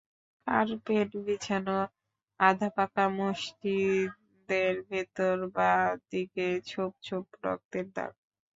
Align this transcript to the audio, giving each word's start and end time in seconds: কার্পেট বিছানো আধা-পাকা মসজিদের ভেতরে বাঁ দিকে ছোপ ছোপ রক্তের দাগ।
কার্পেট 0.47 1.09
বিছানো 1.25 1.77
আধা-পাকা 2.39 3.05
মসজিদের 3.17 4.73
ভেতরে 4.89 5.45
বাঁ 5.55 5.81
দিকে 6.09 6.47
ছোপ 6.69 6.91
ছোপ 7.07 7.25
রক্তের 7.43 7.85
দাগ। 7.95 8.11